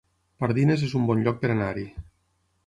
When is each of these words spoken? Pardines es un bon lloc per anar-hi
Pardines 0.43 0.85
es 0.87 0.95
un 1.01 1.05
bon 1.11 1.21
lloc 1.27 1.39
per 1.45 1.53
anar-hi 1.57 1.85